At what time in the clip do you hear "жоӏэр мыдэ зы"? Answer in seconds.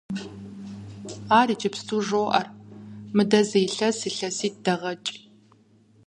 2.07-3.59